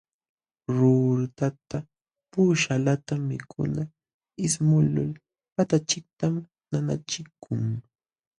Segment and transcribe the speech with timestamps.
[0.75, 1.77] Ruurtata
[2.31, 3.83] puquśhqallatam mikuna
[4.45, 5.11] ismuqlul
[5.55, 6.33] patanchiktam
[6.71, 7.61] nanachikun.